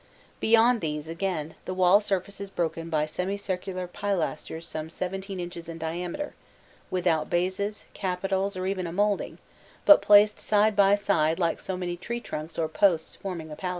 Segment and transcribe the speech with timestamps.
[0.39, 5.77] Beyond these, again, the wall surface is broken by semicircular pilasters some 17 inches in
[5.77, 6.33] diameter,
[6.89, 9.37] without bases, capitals, or even a moulding,
[9.85, 13.69] but placed side by side like so many tree trunks or posts forming a palisade.